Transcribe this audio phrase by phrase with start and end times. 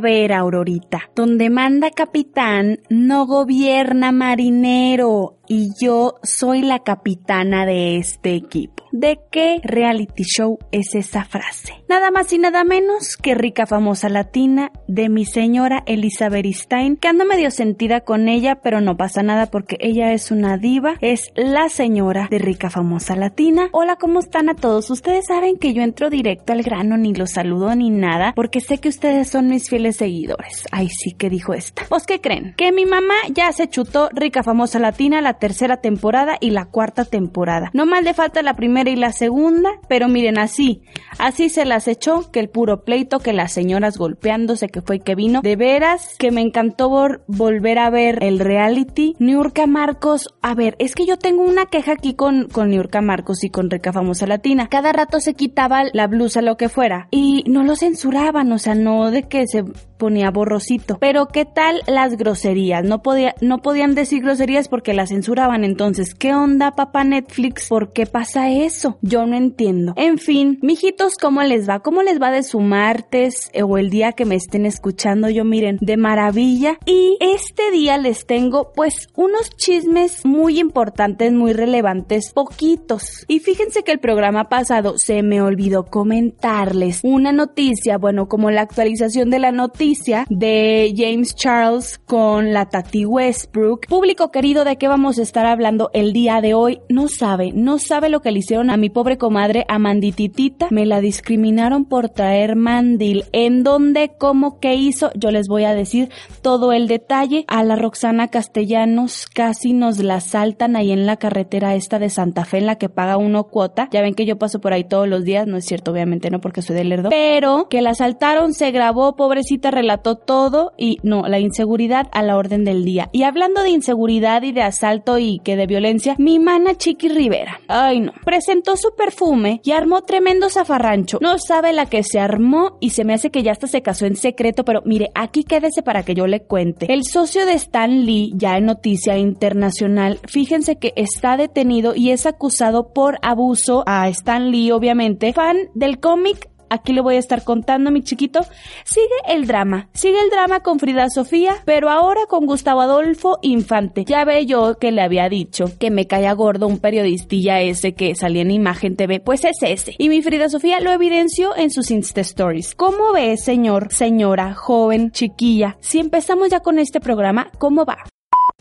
[0.00, 8.36] Ver, Aurorita, donde manda capitán no gobierna marinero y yo soy la capitana de este
[8.36, 8.84] equipo.
[8.92, 11.74] ¿De qué reality show es esa frase?
[11.88, 17.08] Nada más y nada menos que rica famosa latina de mi señora Elizabeth Stein, que
[17.08, 21.32] ando medio sentida con ella, pero no pasa nada porque ella es una diva, es
[21.34, 23.70] la señora de rica famosa latina.
[23.72, 24.88] Hola, ¿cómo están a todos?
[24.90, 28.78] Ustedes saben que yo entro directo al grano, ni los saludo ni nada, porque sé
[28.78, 30.64] que ustedes son mis fieles seguidores.
[30.70, 31.86] Ay, sí que dijo esta.
[31.88, 32.54] ¿Pues qué creen?
[32.56, 37.04] Que mi mamá ya se chutó rica famosa latina la tercera temporada y la cuarta
[37.04, 37.70] temporada.
[37.72, 40.82] No más le falta la primera y la segunda, pero miren así,
[41.18, 45.14] así se las echó que el puro pleito, que las señoras golpeándose, que fue que
[45.14, 45.40] vino.
[45.42, 46.90] De veras que me encantó
[47.26, 49.16] volver a ver el reality.
[49.18, 53.44] Niurka Marcos, a ver, es que yo tengo una queja aquí con, con Niurka Marcos
[53.44, 54.68] y con Rica Famosa Latina.
[54.68, 58.74] Cada rato se quitaba la blusa, lo que fuera, y no lo censuraban, o sea,
[58.74, 59.64] no de que se
[59.98, 60.98] ponía borrosito.
[60.98, 62.84] Pero ¿qué tal las groserías?
[62.84, 65.29] No, podía, no podían decir groserías porque las censuraban.
[65.30, 67.68] Entonces, ¿qué onda, papá Netflix?
[67.68, 68.98] ¿Por qué pasa eso?
[69.00, 69.92] Yo no entiendo.
[69.96, 71.78] En fin, mijitos, ¿cómo les va?
[71.80, 75.30] ¿Cómo les va de su martes o el día que me estén escuchando?
[75.30, 76.78] Yo miren, de maravilla.
[76.84, 83.24] Y este día les tengo pues unos chismes muy importantes, muy relevantes, poquitos.
[83.28, 88.62] Y fíjense que el programa pasado se me olvidó comentarles una noticia, bueno, como la
[88.62, 93.86] actualización de la noticia de James Charles con la Tati Westbrook.
[93.86, 96.80] Público querido, ¿de qué vamos a estar hablando el día de hoy?
[96.88, 100.68] No sabe, no sabe lo que le hicieron a mi pobre comadre Amandititita.
[100.70, 103.24] Me la discriminaron por traer mandil.
[103.32, 104.12] ¿En dónde?
[104.18, 104.60] ¿Cómo?
[104.60, 105.10] ¿Qué hizo?
[105.14, 106.10] Yo les voy a decir
[106.42, 107.44] todo el detalle.
[107.48, 112.44] A la Roxana Castellanos casi nos la saltan ahí en la carretera esta de Santa
[112.44, 113.88] Fe en la que paga uno cuota.
[113.92, 116.40] Ya ven que yo paso por ahí todos los días, no es cierto, obviamente no
[116.40, 117.10] porque soy de Lerdo.
[117.10, 122.36] Pero que la saltaron, se grabó, pobrecita relató todo y no, la inseguridad a la
[122.36, 123.08] orden del día.
[123.12, 127.60] Y hablando de inseguridad y de asalto y que de violencia, mi mana Chiqui Rivera,
[127.68, 131.18] ay no, presentó su perfume y armó tremendo zafarrancho.
[131.20, 134.06] No sabe la que se armó y se me hace que ya hasta se casó
[134.06, 136.92] en secreto, pero mire, aquí quédese para que yo le cuente.
[136.92, 142.26] El socio de Stan Lee, ya en noticia internacional, fíjense que está detenido y es
[142.26, 147.44] acusado por abuso a Stan Lee, obviamente, fan del cómic aquí le voy a estar
[147.44, 148.40] contando, mi chiquito.
[148.84, 154.04] Sigue el drama, sigue el drama con Frida Sofía, pero ahora con Gustavo Adolfo Infante.
[154.06, 158.14] Ya ve yo que le había dicho que me caía gordo un periodistilla ese que
[158.14, 159.94] salía en Imagen TV, pues es ese.
[159.98, 162.74] Y mi Frida Sofía lo evidenció en sus Insta Stories.
[162.74, 165.76] ¿Cómo ve, señor, señora, joven, chiquilla?
[165.80, 167.98] Si empezamos ya con este programa, ¿cómo va?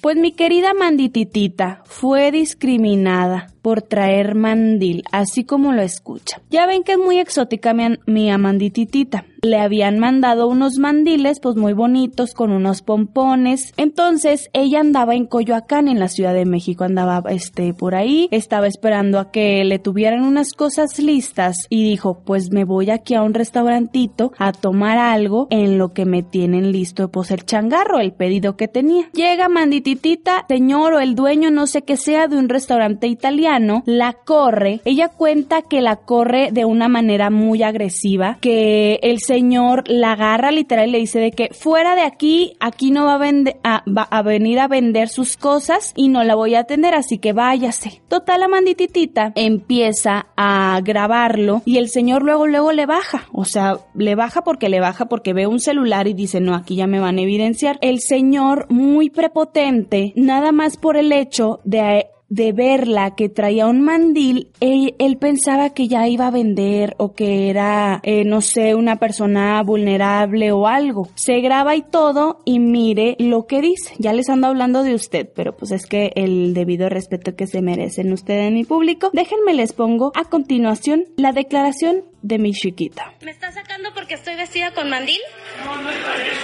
[0.02, 6.42] Pues mi querida Mandititita fue discriminada por traer mandil, así como lo escucha.
[6.50, 9.26] Ya ven que es muy exótica mi, mi amandititita.
[9.42, 13.74] Le habían mandado unos mandiles, pues muy bonitos, con unos pompones.
[13.78, 18.68] Entonces, ella andaba en Coyoacán, en la Ciudad de México, andaba este por ahí, estaba
[18.68, 23.24] esperando a que le tuvieran unas cosas listas y dijo, pues me voy aquí a
[23.24, 28.12] un restaurantito a tomar algo en lo que me tienen listo, pues el changarro, el
[28.12, 29.10] pedido que tenía.
[29.14, 33.49] Llega mandititita, señor o el dueño, no sé qué sea, de un restaurante italiano
[33.86, 34.82] la corre.
[34.86, 40.52] Ella cuenta que la corre de una manera muy agresiva, que el señor la agarra
[40.52, 43.20] literal y le dice de que fuera de aquí, aquí no va
[43.64, 47.18] a, va a venir a vender sus cosas y no la voy a atender, así
[47.18, 48.02] que váyase.
[48.08, 53.28] Total, la mandititita empieza a grabarlo y el señor luego, luego le baja.
[53.34, 56.76] O sea, le baja porque le baja porque ve un celular y dice, no, aquí
[56.76, 57.78] ya me van a evidenciar.
[57.82, 63.82] El señor muy prepotente, nada más por el hecho de de verla que traía un
[63.82, 68.98] mandil, él, pensaba que ya iba a vender o que era, eh, no sé, una
[68.98, 71.10] persona vulnerable o algo.
[71.16, 73.96] Se graba y todo y mire lo que dice.
[73.98, 77.62] Ya les ando hablando de usted, pero pues es que el debido respeto que se
[77.62, 79.10] merecen ustedes en mi público.
[79.12, 83.14] Déjenme les pongo a continuación la declaración de mi chiquita.
[83.24, 85.20] ¿Me está sacando porque estoy vestida con mandil?
[85.66, 85.90] No, no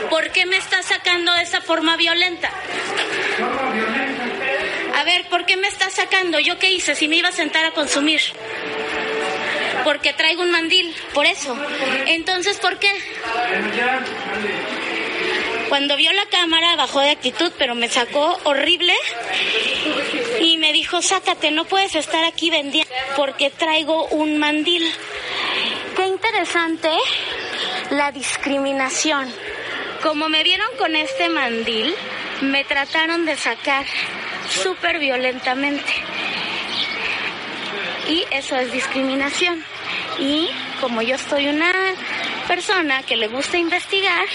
[0.09, 2.49] ¿Por qué me está sacando de esa forma violenta?
[3.37, 4.84] Forma violenta.
[4.95, 6.39] A ver, ¿por qué me estás sacando?
[6.39, 8.21] ¿Yo qué hice si me iba a sentar a consumir?
[9.83, 11.55] Porque traigo un mandil, por eso.
[12.07, 12.91] Entonces, ¿por qué?
[15.69, 18.93] Cuando vio la cámara bajó de actitud, pero me sacó horrible
[20.39, 24.89] y me dijo, sácate, no puedes estar aquí vendiendo porque traigo un mandil.
[25.95, 26.89] Qué interesante
[27.89, 29.31] la discriminación.
[30.01, 31.93] Como me vieron con este mandil,
[32.41, 33.85] me trataron de sacar
[34.55, 35.91] súper violentamente.
[38.07, 39.63] Y eso es discriminación.
[40.19, 40.49] Y
[40.79, 41.71] como yo estoy una
[42.47, 44.27] persona que le gusta investigar,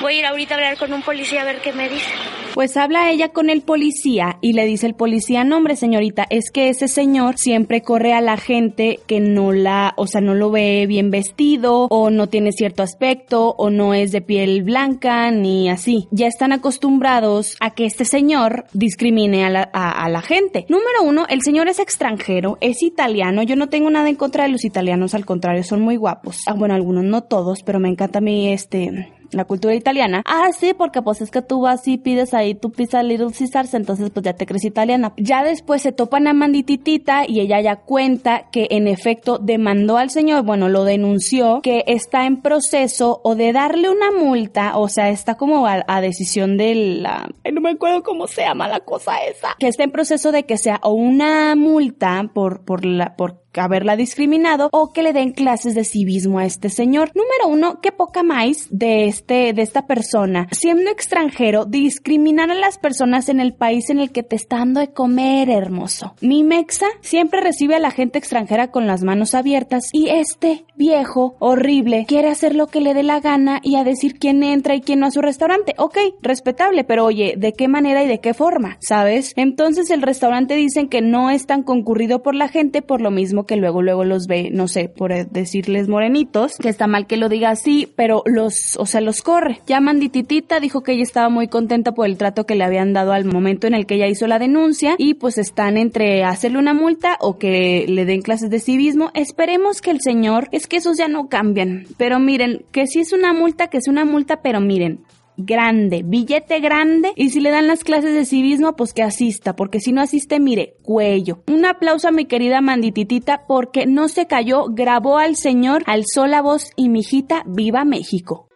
[0.00, 2.10] voy a ir ahorita a hablar con un policía a ver qué me dice.
[2.54, 6.50] Pues habla ella con el policía y le dice el policía, no hombre señorita, es
[6.50, 10.50] que ese señor siempre corre a la gente que no la, o sea, no lo
[10.50, 15.70] ve bien vestido o no tiene cierto aspecto o no es de piel blanca ni
[15.70, 16.08] así.
[16.10, 20.66] Ya están acostumbrados a que este señor discrimine a la, a la gente.
[20.68, 24.50] Número uno, el señor es extranjero, es italiano, yo no tengo nada en contra de
[24.50, 26.42] los italianos, al contrario, son muy guapos.
[26.46, 30.22] Ah, bueno, algunos no todos, pero me encanta a mí este la cultura italiana.
[30.26, 33.74] Ah, sí, porque pues es que tú vas y pides ahí tu pizza Little Caesars,
[33.74, 35.12] entonces pues ya te crees italiana.
[35.16, 40.10] Ya después se topan a Mandititita y ella ya cuenta que en efecto demandó al
[40.10, 45.08] señor, bueno, lo denunció, que está en proceso o de darle una multa, o sea,
[45.10, 47.28] está como a, decisión de la...
[47.52, 49.54] No me acuerdo cómo se llama la cosa esa.
[49.58, 53.96] Que está en proceso de que sea o una multa por, por la, por haberla
[53.96, 57.10] discriminado o que le den clases de civismo a este señor.
[57.14, 60.48] Número uno, qué poca más de este, de esta persona.
[60.52, 64.80] Siendo extranjero, discriminar a las personas en el país en el que te está dando
[64.80, 66.14] de comer, hermoso.
[66.20, 71.36] Mi mexa siempre recibe a la gente extranjera con las manos abiertas y este viejo,
[71.38, 74.80] horrible, quiere hacer lo que le dé la gana y a decir quién entra y
[74.80, 75.74] quién no a su restaurante.
[75.78, 78.76] Ok, respetable, pero oye, ¿de qué manera y de qué forma?
[78.80, 79.32] ¿Sabes?
[79.36, 83.41] Entonces el restaurante dicen que no es tan concurrido por la gente por lo mismo
[83.46, 87.28] que luego luego los ve, no sé, por decirles morenitos, que está mal que lo
[87.28, 89.60] diga así, pero los, o sea, los corre.
[89.66, 93.12] Ya Mandititita dijo que ella estaba muy contenta por el trato que le habían dado
[93.12, 96.74] al momento en el que ella hizo la denuncia y pues están entre hacerle una
[96.74, 99.10] multa o que le den clases de civismo.
[99.14, 103.12] Esperemos que el señor, es que esos ya no cambian, pero miren, que si es
[103.12, 105.00] una multa, que es una multa, pero miren,
[105.44, 109.80] grande, billete grande y si le dan las clases de civismo, pues que asista, porque
[109.80, 111.42] si no asiste, mire, cuello.
[111.48, 116.42] Un aplauso a mi querida Mandititita porque no se cayó, grabó al señor, alzó la
[116.42, 118.48] voz y mi hijita, viva México.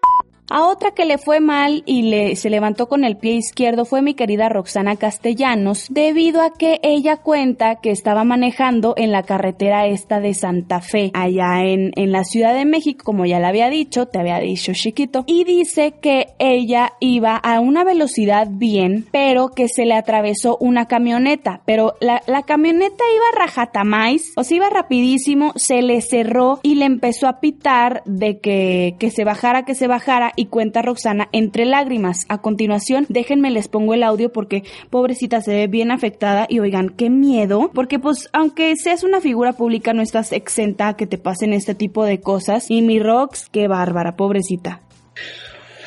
[0.49, 4.01] A otra que le fue mal y le, se levantó con el pie izquierdo fue
[4.01, 9.87] mi querida Roxana Castellanos, debido a que ella cuenta que estaba manejando en la carretera
[9.87, 13.71] esta de Santa Fe, allá en, en la Ciudad de México, como ya le había
[13.71, 19.49] dicho, te había dicho chiquito, y dice que ella iba a una velocidad bien, pero
[19.49, 24.71] que se le atravesó una camioneta, pero la, la camioneta iba rajatamais, o sea, iba
[24.71, 29.75] rapidísimo, se le cerró y le empezó a pitar de que, que se bajara, que
[29.75, 32.27] se bajara, y cuenta Roxana entre lágrimas.
[32.29, 36.91] A continuación, déjenme les pongo el audio porque pobrecita se ve bien afectada y oigan,
[36.91, 41.19] qué miedo, porque pues aunque seas una figura pública no estás exenta a que te
[41.19, 44.81] pasen este tipo de cosas y mi Rox, qué bárbara, pobrecita.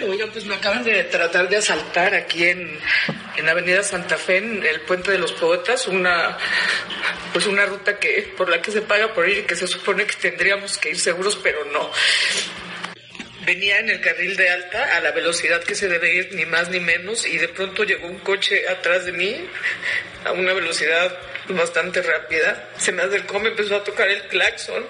[0.07, 2.69] Oigan, pues me acaban de tratar de asaltar aquí en,
[3.36, 6.38] en Avenida Santa Fe, en el Puente de los Poetas, una
[7.34, 10.06] pues una ruta que por la que se paga por ir y que se supone
[10.06, 11.92] que tendríamos que ir seguros, pero no
[13.50, 16.69] venía en el carril de alta a la velocidad que se debe ir, ni más
[16.69, 19.44] ni menos, y de pronto llegó un coche atrás de mí
[20.24, 21.18] a una velocidad
[21.48, 22.69] bastante rápida.
[22.78, 24.86] Se me acercó, me empezó a tocar el claxon.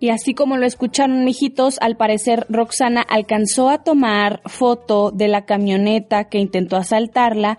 [0.00, 5.44] Y así como lo escucharon, mijitos, al parecer Roxana alcanzó a tomar foto de la
[5.44, 7.58] camioneta que intentó asaltarla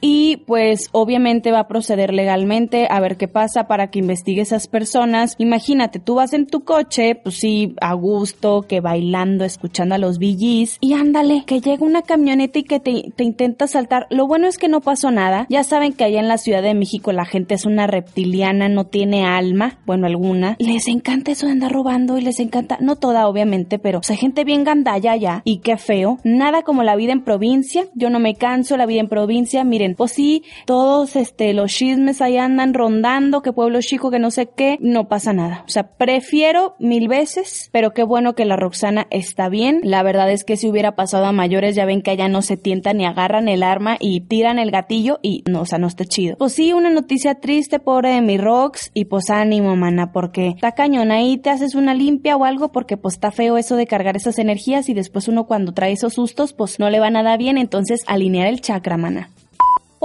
[0.00, 4.68] y pues obviamente va a proceder legalmente a ver qué pasa para que investigue esas
[4.68, 5.34] personas.
[5.38, 10.18] Imagínate, tú vas en tu coche, pues sí, a gusto, que bailando, escuchando a los
[10.18, 14.06] VGs y ándale, que llega una camioneta y que te, te intenta asaltar.
[14.10, 15.46] Lo bueno es que no pasó nada.
[15.48, 18.84] Ya saben que allá en la Ciudad de México la gente es una reptiliana, no
[18.86, 20.56] tiene alma, bueno, alguna.
[20.58, 25.16] Les encanta eso robando y les encanta, no toda obviamente, pero o gente bien gandalla
[25.16, 26.18] ya y qué feo.
[26.24, 27.86] Nada como la vida en provincia.
[27.94, 29.64] Yo no me canso la vida en provincia.
[29.64, 34.30] Miren, pues sí, todos este los chismes ahí andan rondando, que pueblo chico, que no
[34.30, 35.64] sé qué, no pasa nada.
[35.66, 39.80] O sea, prefiero mil veces, pero qué bueno que la Roxana está bien.
[39.82, 42.56] La verdad es que si hubiera pasado a mayores, ya ven que allá no se
[42.56, 46.04] tientan ni agarran el arma y tiran el gatillo y no, o sea, no está
[46.04, 46.36] chido.
[46.36, 50.72] Pues sí, una noticia triste, pobre de mi Rox, y pues ánimo, mana, porque está
[50.72, 54.16] cañón ahí te haces una limpia o algo porque pues está feo eso de cargar
[54.16, 57.58] esas energías y después uno cuando trae esos sustos pues no le va nada bien,
[57.58, 59.28] entonces alinear el chakra, mana.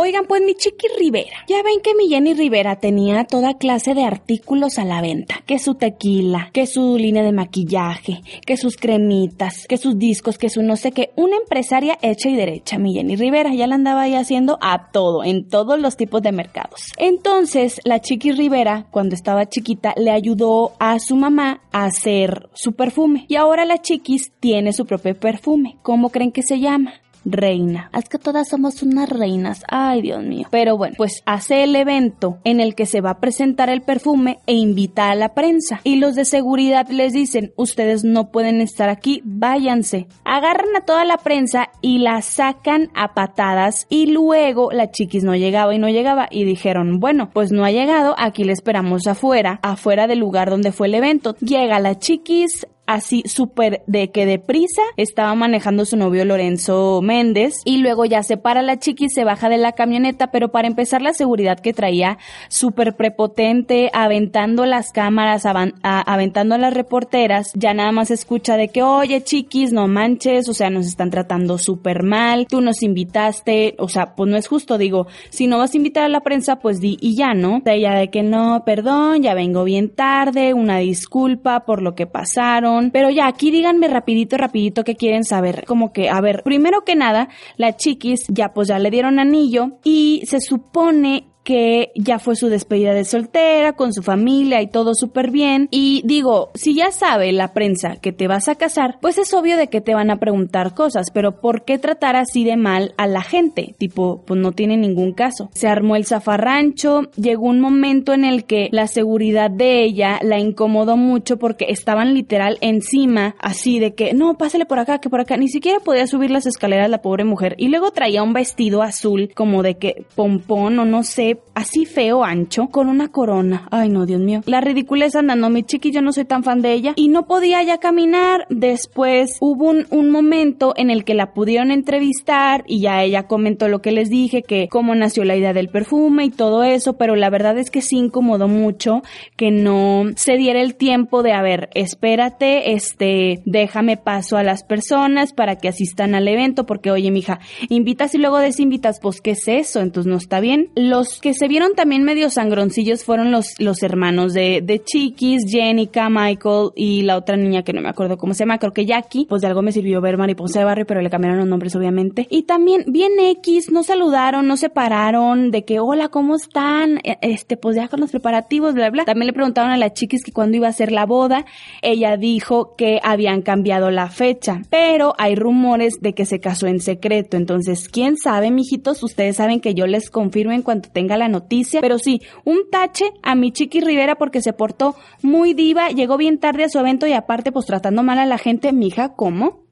[0.01, 1.43] Oigan, pues mi Chiqui Rivera.
[1.49, 5.43] Ya ven que mi Jenny Rivera tenía toda clase de artículos a la venta.
[5.45, 10.49] Que su tequila, que su línea de maquillaje, que sus cremitas, que sus discos, que
[10.49, 11.11] su no sé qué.
[11.17, 13.53] Una empresaria hecha y derecha, mi Jenny Rivera.
[13.53, 16.93] Ya la andaba ahí haciendo a todo, en todos los tipos de mercados.
[16.95, 22.71] Entonces, la Chiqui Rivera, cuando estaba chiquita, le ayudó a su mamá a hacer su
[22.71, 23.25] perfume.
[23.27, 25.75] Y ahora la Chiquis tiene su propio perfume.
[25.81, 26.93] ¿Cómo creen que se llama?
[27.25, 27.89] Reina.
[27.97, 29.63] Es que todas somos unas reinas.
[29.67, 30.47] Ay, Dios mío.
[30.51, 34.39] Pero bueno, pues hace el evento en el que se va a presentar el perfume
[34.45, 35.81] e invita a la prensa.
[35.83, 40.07] Y los de seguridad les dicen, ustedes no pueden estar aquí, váyanse.
[40.23, 45.35] Agarran a toda la prensa y la sacan a patadas y luego la chiquis no
[45.35, 49.59] llegaba y no llegaba y dijeron, bueno, pues no ha llegado, aquí le esperamos afuera,
[49.63, 51.35] afuera del lugar donde fue el evento.
[51.39, 57.77] Llega la chiquis, así súper de que deprisa estaba manejando su novio Lorenzo Méndez y
[57.77, 61.13] luego ya se para la chiqui, se baja de la camioneta, pero para empezar la
[61.13, 62.17] seguridad que traía
[62.47, 65.45] súper prepotente, aventando las cámaras,
[65.83, 70.55] aventando a las reporteras, ya nada más escucha de que, oye chiquis, no manches, o
[70.55, 74.79] sea, nos están tratando súper mal, tú nos invitaste, o sea, pues no es justo,
[74.79, 77.61] digo, si no vas a invitar a la prensa, pues di y ya, ¿no?
[77.63, 82.07] De ella de que no, perdón, ya vengo bien tarde, una disculpa por lo que
[82.07, 85.65] pasaron, pero ya, aquí díganme rapidito, rapidito que quieren saber.
[85.65, 89.79] Como que, a ver, primero que nada, la chiquis ya pues ya le dieron anillo
[89.83, 94.93] y se supone que ya fue su despedida de soltera, con su familia y todo
[94.93, 95.67] súper bien.
[95.71, 99.57] Y digo, si ya sabe la prensa que te vas a casar, pues es obvio
[99.57, 103.07] de que te van a preguntar cosas, pero ¿por qué tratar así de mal a
[103.07, 103.73] la gente?
[103.79, 105.49] Tipo, pues no tiene ningún caso.
[105.55, 110.37] Se armó el zafarrancho, llegó un momento en el que la seguridad de ella la
[110.37, 115.21] incomodó mucho porque estaban literal encima, así de que, no, pásale por acá, que por
[115.21, 117.55] acá, ni siquiera podía subir las escaleras la pobre mujer.
[117.57, 122.23] Y luego traía un vestido azul como de que pompón o no sé, así feo,
[122.23, 123.67] ancho, con una corona.
[123.71, 124.41] Ay, no, Dios mío.
[124.45, 126.93] La ridiculez andando, mi chiqui, yo no soy tan fan de ella.
[126.95, 128.45] Y no podía ya caminar.
[128.49, 133.67] Después hubo un, un momento en el que la pudieron entrevistar y ya ella comentó
[133.67, 137.15] lo que les dije, que cómo nació la idea del perfume y todo eso, pero
[137.15, 139.01] la verdad es que sí incomodó mucho
[139.35, 144.63] que no se diera el tiempo de, a ver, espérate, este, déjame paso a las
[144.63, 149.31] personas para que asistan al evento, porque oye, mija, invitas y luego desinvitas, pues, ¿qué
[149.31, 149.81] es eso?
[149.81, 150.69] Entonces no está bien.
[150.75, 155.43] Los que que se vieron también medio sangroncillos fueron los, los hermanos de, de Chiquis,
[155.47, 158.87] Jenica, Michael y la otra niña que no me acuerdo cómo se llama, creo que
[158.87, 159.27] Jackie.
[159.29, 162.25] Pues de algo me sirvió ver Mariposa de Barrio, pero le cambiaron los nombres obviamente.
[162.31, 166.97] Y también bien X, no saludaron, no se pararon, de que hola, ¿cómo están?
[167.03, 169.05] E, este, pues ya con los preparativos, bla, bla.
[169.05, 171.45] También le preguntaron a la Chiquis que cuándo iba a ser la boda.
[171.83, 176.79] Ella dijo que habían cambiado la fecha, pero hay rumores de que se casó en
[176.79, 177.37] secreto.
[177.37, 181.97] Entonces, quién sabe, mijitos, ustedes saben que yo les confirmo en cuanto la noticia, pero
[181.97, 186.63] sí, un tache a mi Chiqui Rivera porque se portó muy diva, llegó bien tarde
[186.63, 189.68] a su evento y aparte pues tratando mal a la gente, mija, ¿cómo?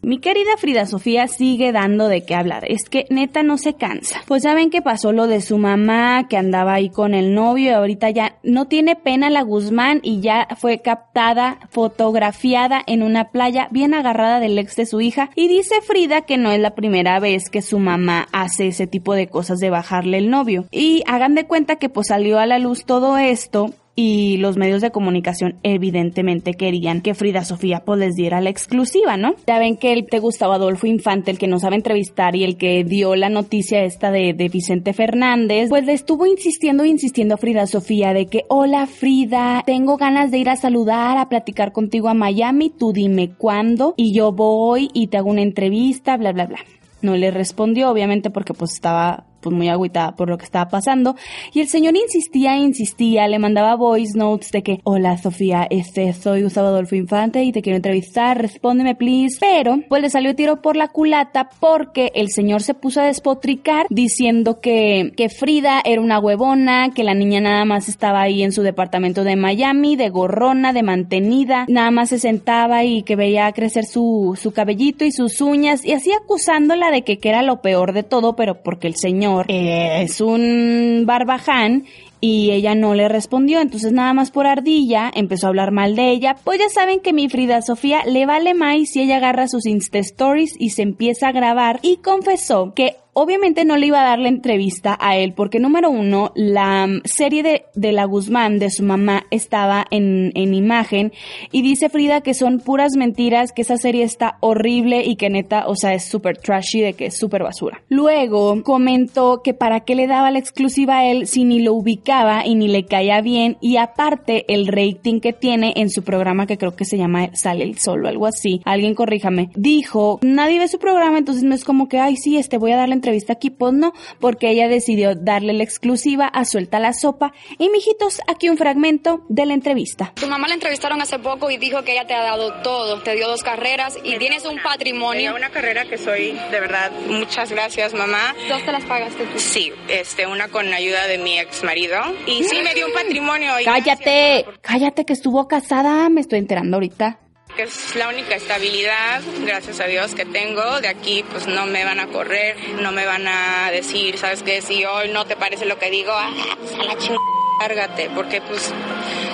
[0.00, 2.64] Mi querida Frida Sofía sigue dando de qué hablar.
[2.68, 4.22] Es que neta no se cansa.
[4.26, 7.70] Pues ya ven que pasó lo de su mamá, que andaba ahí con el novio
[7.70, 13.30] y ahorita ya no tiene pena la Guzmán y ya fue captada, fotografiada en una
[13.30, 15.30] playa bien agarrada del ex de su hija.
[15.34, 19.14] Y dice Frida que no es la primera vez que su mamá hace ese tipo
[19.14, 20.66] de cosas de bajarle el novio.
[20.70, 24.80] Y hagan de cuenta que pues salió a la luz todo esto y los medios
[24.80, 29.34] de comunicación evidentemente querían que Frida Sofía pues les diera la exclusiva, ¿no?
[29.44, 32.56] Ya ven que el te gustaba Adolfo Infante, el que no sabe entrevistar y el
[32.56, 37.38] que dio la noticia esta de, Vicente Fernández, pues le estuvo insistiendo e insistiendo a
[37.38, 42.08] Frida Sofía de que, hola Frida, tengo ganas de ir a saludar, a platicar contigo
[42.08, 46.46] a Miami, tú dime cuándo y yo voy y te hago una entrevista, bla, bla,
[46.46, 46.58] bla.
[47.02, 51.16] No le respondió, obviamente, porque pues estaba pues muy agüitada por lo que estaba pasando.
[51.52, 56.42] Y el señor insistía insistía, le mandaba voice notes de que, hola Sofía, este, soy
[56.42, 59.38] Gustavo Adolfo Infante y te quiero entrevistar, respóndeme please.
[59.40, 63.86] Pero, pues le salió tiro por la culata porque el señor se puso a despotricar
[63.90, 68.52] diciendo que, que Frida era una huevona, que la niña nada más estaba ahí en
[68.52, 73.50] su departamento de Miami, de gorrona, de mantenida, nada más se sentaba y que veía
[73.52, 77.60] crecer su, su cabellito y sus uñas y así acusándola de que, que era lo
[77.60, 81.84] peor de todo, pero porque el señor es un barbaján
[82.20, 86.10] y ella no le respondió, entonces nada más por ardilla empezó a hablar mal de
[86.10, 86.36] ella.
[86.42, 89.98] Pues ya saben que mi Frida Sofía le vale más si ella agarra sus Insta
[89.98, 94.20] Stories y se empieza a grabar y confesó que obviamente no le iba a dar
[94.20, 98.70] la entrevista a él porque número uno, la mm, serie de, de la Guzmán de
[98.70, 101.12] su mamá estaba en, en, imagen
[101.50, 105.66] y dice Frida que son puras mentiras, que esa serie está horrible y que neta,
[105.66, 107.82] o sea, es súper trashy, de que es súper basura.
[107.88, 112.46] Luego comentó que para qué le daba la exclusiva a él si ni lo ubicaba
[112.46, 116.56] y ni le caía bien y aparte el rating que tiene en su programa que
[116.56, 120.68] creo que se llama Sale el Sol o algo así, alguien corríjame, dijo, nadie ve
[120.68, 123.32] su programa, entonces no es como que, ay sí, este voy a darle entrevista entrevista
[123.32, 127.32] aquí, pues no, porque ella decidió darle la exclusiva a Suelta la Sopa.
[127.58, 130.12] Y mijitos, aquí un fragmento de la entrevista.
[130.14, 133.14] Tu mamá la entrevistaron hace poco y dijo que ella te ha dado todo, te
[133.14, 135.34] dio dos carreras y tienes un patrimonio.
[135.34, 138.34] Una carrera que soy, de verdad, muchas gracias mamá.
[138.48, 139.38] ¿Dos te las pagaste tú?
[139.38, 143.52] Sí, este, una con ayuda de mi ex marido y sí me dio un patrimonio.
[143.64, 147.20] cállate, cállate que estuvo casada, me estoy enterando ahorita
[147.58, 150.80] que es la única estabilidad, gracias a Dios, que tengo.
[150.80, 154.62] De aquí, pues no me van a correr, no me van a decir, ¿sabes qué?
[154.62, 157.18] Si hoy no te parece lo que digo, ah, pues a la chingada,
[157.58, 158.72] cárgate, porque pues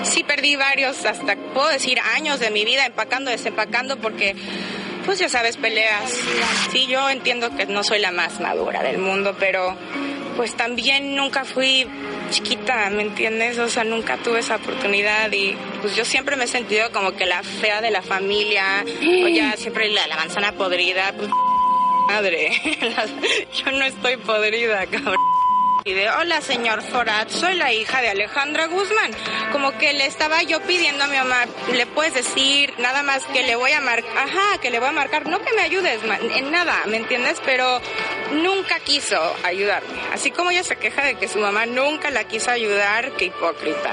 [0.05, 4.35] sí perdí varios, hasta puedo decir años de mi vida empacando, desempacando, porque
[5.05, 6.11] pues ya sabes, peleas.
[6.73, 9.77] Sí, yo entiendo que no soy la más madura del mundo, pero
[10.39, 11.87] pues también nunca fui
[12.35, 13.59] chiquita, ¿me entiendes?
[13.59, 17.27] O sea, nunca tuve esa oportunidad y pues yo siempre me he sentido como que
[17.27, 18.85] la fea de la familia,
[19.25, 21.31] o ya siempre la, la manzana podrida, pues
[22.09, 22.51] madre,
[23.65, 25.34] yo no estoy podrida, cabrón.
[25.87, 29.11] Hola señor Forat, soy la hija de Alejandra Guzmán.
[29.53, 33.43] Como que le estaba yo pidiendo a mi mamá, le puedes decir nada más que
[33.43, 36.01] le voy a marcar, ajá, que le voy a marcar, no que me ayudes
[36.37, 37.39] en nada, ¿me entiendes?
[37.45, 37.83] Pero
[38.33, 40.01] nunca quiso ayudarme.
[40.11, 43.93] Así como ella se queja de que su mamá nunca la quiso ayudar, qué hipócrita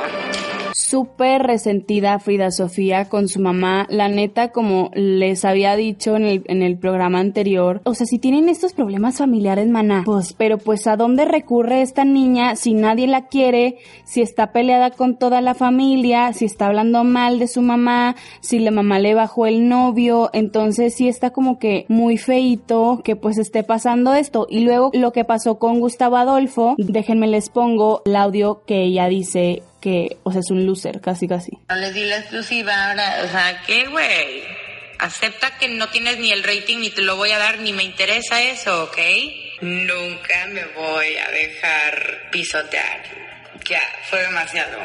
[0.91, 3.87] súper resentida Frida Sofía con su mamá.
[3.89, 8.19] La neta, como les había dicho en el, en el programa anterior, o sea, si
[8.19, 13.07] tienen estos problemas familiares, maná, pues, pero pues a dónde recurre esta niña si nadie
[13.07, 17.61] la quiere, si está peleada con toda la familia, si está hablando mal de su
[17.61, 22.99] mamá, si la mamá le bajó el novio, entonces sí está como que muy feito
[23.01, 24.45] que pues esté pasando esto.
[24.49, 29.07] Y luego lo que pasó con Gustavo Adolfo, déjenme les pongo el audio que ella
[29.07, 31.51] dice que, o sea, es un loser, casi, casi.
[31.69, 34.43] No le di la exclusiva ahora, o sea, ¿qué, güey?
[34.99, 37.83] Acepta que no tienes ni el rating ni te lo voy a dar, ni me
[37.83, 38.97] interesa eso, ¿ok?
[39.61, 43.01] Nunca me voy a dejar pisotear.
[43.71, 44.77] Ya, fue demasiado.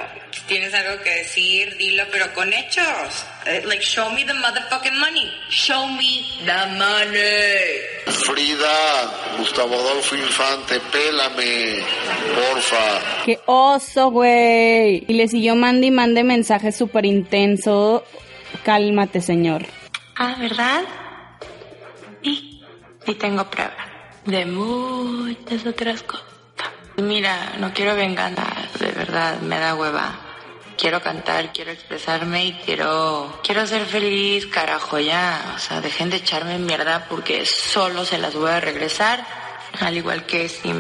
[0.47, 3.27] Tienes algo que decir, dilo, pero con hechos.
[3.45, 5.29] Eh, like, show me the motherfucking money.
[5.49, 8.15] Show me the money.
[8.25, 11.83] Frida, Gustavo Adolfo Infante, pélame,
[12.37, 13.25] porfa.
[13.25, 15.05] Qué oso, güey.
[15.09, 18.05] Y le siguió mande y mande mensaje súper intenso.
[18.65, 19.67] Cálmate, señor.
[20.15, 20.85] Ah, ¿verdad?
[22.23, 22.63] Y,
[23.05, 23.75] y tengo prueba
[24.27, 26.36] de muchas otras cosas.
[26.97, 28.47] Mira, no quiero venganza,
[28.79, 30.19] de verdad, me da hueva.
[30.79, 35.55] Quiero cantar, quiero expresarme y quiero, quiero ser feliz, carajo, ya.
[35.55, 39.27] O sea, dejen de echarme mierda porque solo se las voy a regresar.
[39.81, 40.73] Al igual que si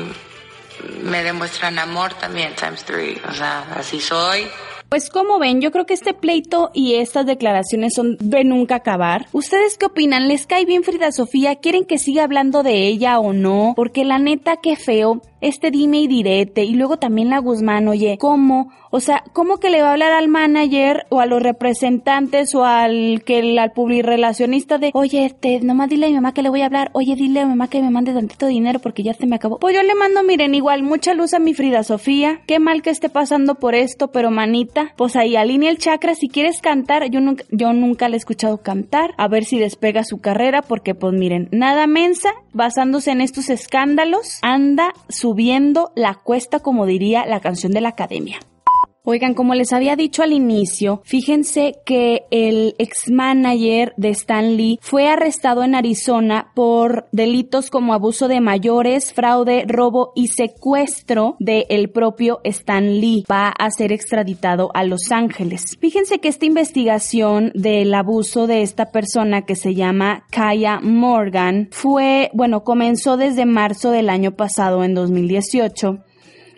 [1.03, 3.21] me demuestran amor también, times three.
[3.29, 4.49] O sea, así soy.
[4.89, 9.27] Pues como ven, yo creo que este pleito y estas declaraciones son de nunca acabar.
[9.33, 10.29] ¿Ustedes qué opinan?
[10.29, 11.57] ¿Les cae bien Frida Sofía?
[11.57, 13.73] ¿Quieren que siga hablando de ella o no?
[13.75, 18.17] Porque la neta, qué feo este dime y direte y luego también la Guzmán, oye,
[18.19, 18.73] ¿cómo?
[18.91, 22.65] O sea, ¿cómo que le va a hablar al manager o a los representantes o
[22.65, 26.63] al que al publirelacionista de, oye, este, nomás dile a mi mamá que le voy
[26.63, 29.27] a hablar, oye, dile a mi mamá que me mande tantito dinero porque ya se
[29.27, 29.59] me acabó?
[29.59, 32.91] Pues yo le mando, miren, igual, mucha luz a mi Frida Sofía, qué mal que
[32.91, 37.21] esté pasando por esto, pero manita, pues ahí alinea el chakra, si quieres cantar, yo
[37.21, 41.13] nunca, yo nunca le he escuchado cantar, a ver si despega su carrera, porque pues
[41.13, 47.41] miren, nada mensa, basándose en estos escándalos, anda su subiendo la cuesta, como diría la
[47.41, 48.39] canción de la academia.
[49.09, 54.81] Oigan, como les había dicho al inicio, fíjense que el ex manager de Stan Lee
[54.83, 61.89] fue arrestado en Arizona por delitos como abuso de mayores, fraude, robo y secuestro del
[61.91, 63.25] propio Stan Lee.
[63.31, 65.77] Va a ser extraditado a Los Ángeles.
[65.81, 72.29] Fíjense que esta investigación del abuso de esta persona que se llama Kaya Morgan fue,
[72.35, 76.01] bueno, comenzó desde marzo del año pasado en 2018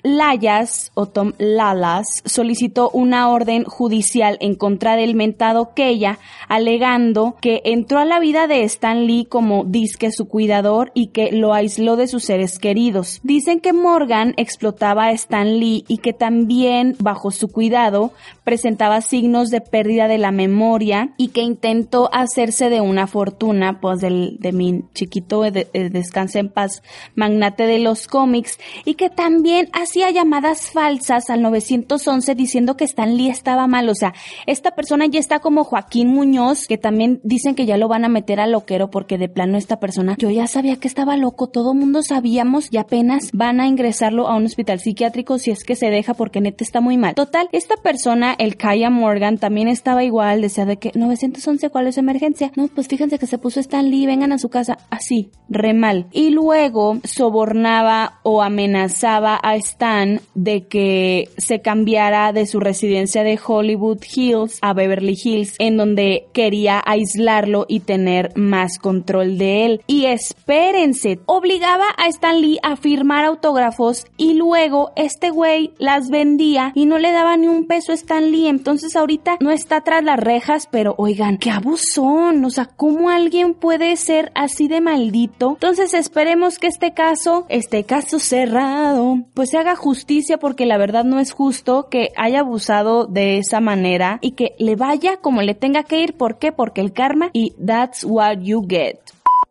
[0.03, 7.63] Layas o Tom Lalas solicitó una orden judicial en contra del mentado Keya, alegando que
[7.65, 11.97] entró a la vida de Stan Lee como disque su cuidador y que lo aisló
[11.97, 13.21] de sus seres queridos.
[13.23, 18.13] Dicen que Morgan explotaba a Stan Lee y que también, bajo su cuidado,
[18.45, 24.01] presentaba signos de pérdida de la memoria y que intentó hacerse de una fortuna, pues
[24.01, 26.83] del, de mi chiquito de, descanse en paz,
[27.15, 33.17] magnate de los cómics, y que también hacía llamadas falsas al 911 diciendo que Stan
[33.17, 33.89] Lee estaba mal.
[33.89, 34.13] O sea,
[34.47, 38.11] esta persona ya está como Joaquín Muñoz, que también dicen que ya lo van a
[38.11, 41.73] meter al loquero porque de plano esta persona, yo ya sabía que estaba loco, todo
[41.73, 45.89] mundo sabíamos y apenas van a ingresarlo a un hospital psiquiátrico si es que se
[45.89, 47.15] deja porque neta está muy mal.
[47.15, 51.97] Total, esta persona, el Kaya Morgan, también estaba igual, decía de que 911, ¿cuál es
[51.97, 52.53] emergencia?
[52.57, 56.09] No, pues fíjense que se puso Stan Lee, vengan a su casa, así, re mal.
[56.13, 63.39] Y luego sobornaba o amenazaba a Stan de que se cambiara de su residencia de
[63.39, 69.81] Hollywood Hills a Beverly Hills, en donde quería aislarlo y tener más control de él.
[69.87, 76.73] Y espérense, obligaba a Stan Lee a firmar autógrafos y luego este güey las vendía
[76.75, 78.49] y no le daba ni un peso a Stan Lee.
[78.49, 82.45] Entonces ahorita no está tras las rejas, pero oigan, qué abusón.
[82.45, 85.51] O sea, ¿cómo alguien puede ser así de maldito?
[85.53, 91.05] Entonces esperemos que este caso, este caso cerrado, pues se haga justicia porque la verdad
[91.05, 95.55] no es justo que haya abusado de esa manera y que le vaya como le
[95.55, 96.17] tenga que ir.
[96.17, 96.53] ¿Por qué?
[96.53, 98.99] Porque el karma y that's what you get.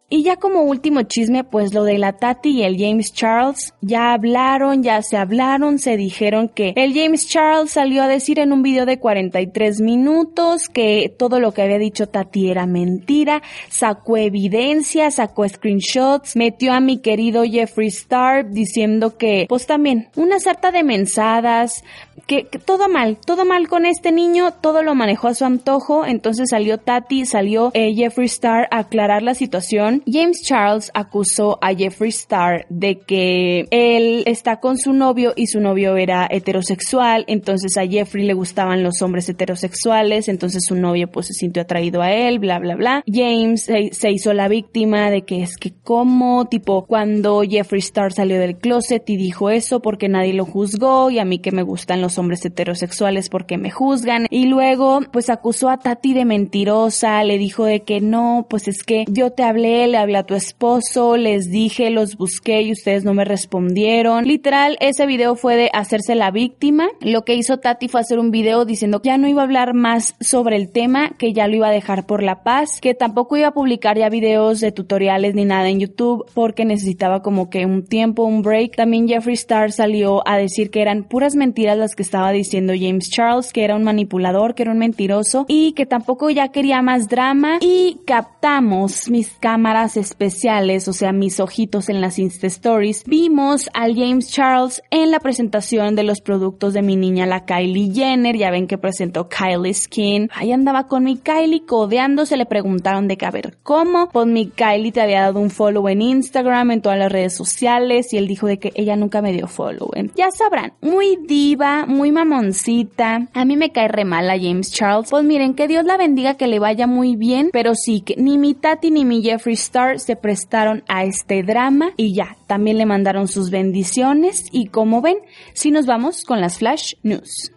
[0.09, 4.13] Y ya como último chisme, pues lo de la Tati y el James Charles, ya
[4.13, 8.61] hablaron, ya se hablaron, se dijeron que el James Charles salió a decir en un
[8.61, 15.11] video de 43 minutos que todo lo que había dicho Tati era mentira, sacó evidencia,
[15.11, 20.83] sacó screenshots, metió a mi querido Jeffree Star diciendo que, pues también, una sarta de
[20.83, 21.83] mensadas,
[22.27, 26.51] que, todo mal, todo mal con este niño, todo lo manejó a su antojo, entonces
[26.51, 29.96] salió Tati, salió eh, Jeffree Star a aclarar la situación.
[30.05, 35.59] James Charles acusó a Jeffree Star de que él está con su novio y su
[35.59, 41.27] novio era heterosexual, entonces a Jeffrey le gustaban los hombres heterosexuales, entonces su novio pues
[41.27, 43.03] se sintió atraído a él, bla bla bla.
[43.07, 48.39] James se, hizo la víctima de que es que como, tipo cuando Jeffree Star salió
[48.39, 52.01] del closet y dijo eso porque nadie lo juzgó y a mí que me gustan
[52.01, 57.37] los hombres heterosexuales porque me juzgan y luego pues acusó a Tati de mentirosa, le
[57.37, 61.17] dijo de que no, pues es que yo te hablé, le hablé a tu esposo,
[61.17, 64.25] les dije, los busqué y ustedes no me respondieron.
[64.25, 66.87] Literal, ese video fue de hacerse la víctima.
[67.01, 69.73] Lo que hizo Tati fue hacer un video diciendo que ya no iba a hablar
[69.73, 73.37] más sobre el tema, que ya lo iba a dejar por la paz, que tampoco
[73.37, 77.65] iba a publicar ya videos de tutoriales ni nada en YouTube porque necesitaba como que
[77.65, 78.75] un tiempo, un break.
[78.75, 83.09] También Jeffree Star salió a decir que eran puras mentiras las que estaba diciendo James
[83.09, 87.07] Charles, que era un manipulador, que era un mentiroso y que tampoco ya quería más
[87.07, 93.69] drama y captamos mis cámaras especiales, o sea, mis ojitos en las Insta Stories, vimos
[93.73, 98.35] al James Charles en la presentación de los productos de mi niña la Kylie Jenner,
[98.35, 103.17] ya ven que presentó Kylie Skin, ahí andaba con mi Kylie codeándose, le preguntaron de
[103.17, 103.31] que a
[103.63, 107.35] cómo, pues mi Kylie te había dado un follow en Instagram, en todas las redes
[107.35, 109.91] sociales y él dijo de que ella nunca me dio follow.
[110.15, 113.27] Ya sabrán, muy diva, muy mamoncita.
[113.33, 115.09] A mí me cae re mal a James Charles.
[115.09, 118.37] Pues miren, que Dios la bendiga, que le vaya muy bien, pero sí que ni
[118.37, 122.85] mi Tati ni mi Jeffree Star se prestaron a este drama y ya, también le
[122.85, 125.17] mandaron sus bendiciones y como ven,
[125.53, 127.51] si nos vamos con las Flash News.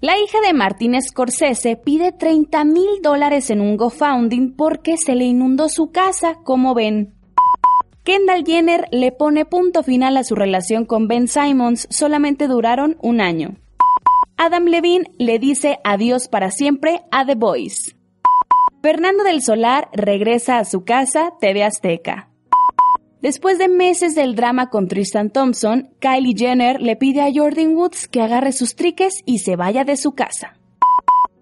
[0.00, 5.24] La hija de Martin Scorsese pide 30 mil dólares en un GoFunding porque se le
[5.24, 7.14] inundó su casa, como ven.
[8.02, 13.22] Kendall Jenner le pone punto final a su relación con Ben Simons, solamente duraron un
[13.22, 13.56] año.
[14.36, 17.96] Adam Levine le dice adiós para siempre a The Boys.
[18.84, 22.28] Fernando del Solar regresa a su casa, TV Azteca.
[23.22, 28.08] Después de meses del drama con Tristan Thompson, Kylie Jenner le pide a Jordan Woods
[28.08, 30.58] que agarre sus triques y se vaya de su casa.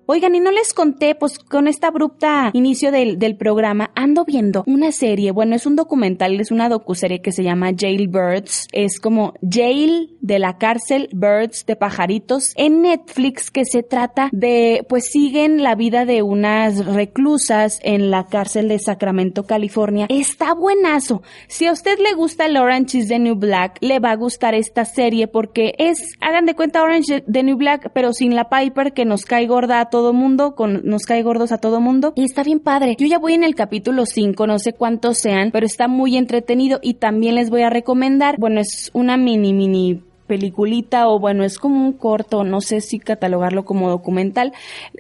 [0.07, 4.65] Oigan, y no les conté, pues con esta abrupta inicio del, del, programa, ando viendo
[4.67, 9.35] una serie, bueno, es un documental, es una docuserie que se llama Jailbirds, es como
[9.49, 15.63] Jail de la cárcel, Birds de pajaritos, en Netflix que se trata de, pues siguen
[15.63, 20.07] la vida de unas reclusas en la cárcel de Sacramento, California.
[20.09, 21.23] Está buenazo.
[21.47, 24.55] Si a usted le gusta el Orange is the New Black, le va a gustar
[24.55, 28.49] esta serie porque es, hagan de cuenta Orange is the New Black, pero sin la
[28.49, 32.25] Piper que nos cae gorda todo mundo, con, nos cae gordos a todo mundo y
[32.25, 32.97] está bien padre.
[32.99, 36.81] Yo ya voy en el capítulo 5, no sé cuántos sean, pero está muy entretenido
[36.83, 40.01] y también les voy a recomendar, bueno, es una mini mini
[40.33, 44.55] peliculita o bueno, es como un corto, no sé si catalogarlo como documental,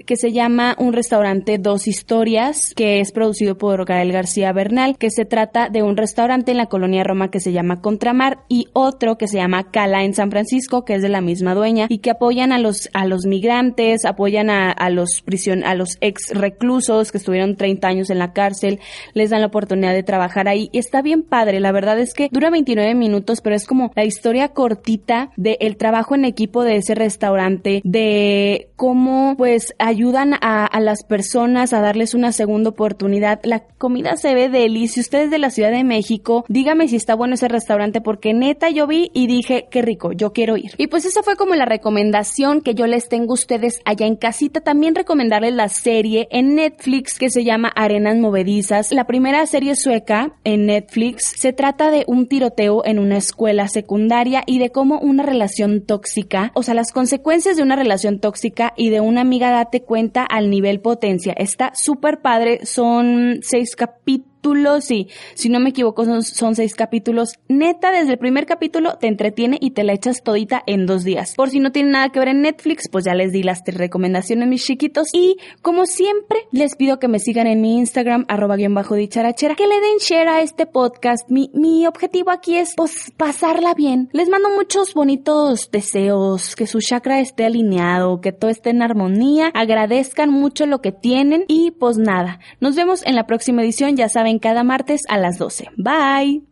[0.04, 5.08] que se llama Un restaurante Dos Historias, que es producido por Gael García Bernal, que
[5.08, 9.16] se trata de un restaurante en la colonia Roma que se llama Contramar y otro
[9.16, 12.10] que se llama Cala en San Francisco, que es de la misma dueña y que
[12.10, 17.10] apoyan a los, a los migrantes, apoyan a, a los prisión, a los ex reclusos
[17.10, 18.80] que estuvieron 30 años en la cárcel,
[19.14, 20.68] les dan la oportunidad de trabajar ahí.
[20.74, 24.48] Está bien padre, la verdad es que dura 29 minutos, pero es como la historia
[24.48, 31.04] cortita historia del trabajo en equipo de ese restaurante, de cómo pues ayudan a, las
[31.04, 33.40] personas a darles una segunda oportunidad.
[33.44, 34.88] La comida se ve deli.
[34.88, 38.86] Si de la Ciudad de México, dígame si está bueno ese restaurante porque neta yo
[38.86, 40.72] vi y dije, qué rico, yo quiero ir.
[40.78, 44.16] Y pues esa fue como la recomendación que yo les tengo a ustedes allá en
[44.16, 44.60] casita.
[44.60, 48.90] También recomendarles la serie en Netflix que se llama Arenas Movedizas.
[48.92, 54.42] La primera serie sueca en Netflix se trata de un tiroteo en una escuela secundaria
[54.46, 58.90] y de cómo una relación tóxica, o sea, las consecuencias de una relación tóxica y
[58.90, 61.32] de una amiga date cuenta al nivel potencia.
[61.36, 64.84] Está súper padre, son seis capítulos capítulos
[65.34, 67.38] si no me equivoco son, son, seis capítulos.
[67.48, 71.34] Neta, desde el primer capítulo te entretiene y te la echas todita en dos días.
[71.36, 73.78] Por si no tiene nada que ver en Netflix, pues ya les di las tres
[73.78, 75.08] recomendaciones mis chiquitos.
[75.12, 79.54] Y como siempre, les pido que me sigan en mi Instagram, arroba guion bajo dicharachera,
[79.54, 81.28] que le den share a este podcast.
[81.30, 84.08] Mi, mi objetivo aquí es pues pasarla bien.
[84.12, 89.50] Les mando muchos bonitos deseos, que su chakra esté alineado, que todo esté en armonía,
[89.54, 94.08] agradezcan mucho lo que tienen y pues nada, nos vemos en la próxima edición, ya
[94.08, 95.68] saben cada martes a las 12.
[95.76, 96.42] Bye.